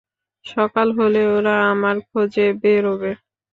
সকাল 0.45 0.87
হলে, 0.99 1.21
ওরা 1.35 1.55
আমার 1.71 1.95
খোঁজে 2.07 2.45
বেরোবে। 2.61 3.11